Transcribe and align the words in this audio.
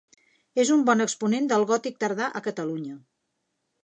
És 0.63 0.69
un 0.75 0.85
bon 0.85 1.03
exponent 1.03 1.49
del 1.51 1.65
gòtic 1.71 1.99
tardà 2.05 2.31
a 2.39 2.41
Catalunya. 2.47 2.97